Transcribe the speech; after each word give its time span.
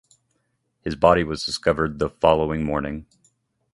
His 0.81 0.95
body 0.95 1.23
was 1.23 1.45
discovered 1.45 1.99
the 1.99 2.09
following 2.09 2.65
morning. 2.65 3.05